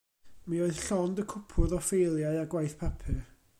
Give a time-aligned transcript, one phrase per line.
[0.53, 3.25] Mi oedd llond y cwpwrdd o ffeiliau a gwaith papur.